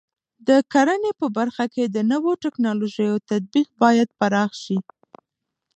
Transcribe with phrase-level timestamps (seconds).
[0.47, 4.77] د کرنې په برخه کې د نوو ټکنالوژیو تطبیق باید پراخ شي.